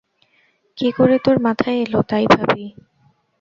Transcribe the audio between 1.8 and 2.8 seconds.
এল, তাই ভাবি।